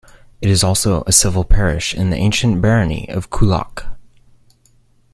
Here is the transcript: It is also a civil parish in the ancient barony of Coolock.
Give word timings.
It 0.41 0.49
is 0.49 0.63
also 0.63 1.03
a 1.05 1.11
civil 1.11 1.43
parish 1.43 1.93
in 1.93 2.09
the 2.09 2.15
ancient 2.15 2.59
barony 2.59 3.07
of 3.09 3.29
Coolock. 3.29 3.85